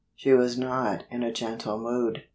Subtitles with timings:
[0.15, 2.23] She was not in a gentle mood.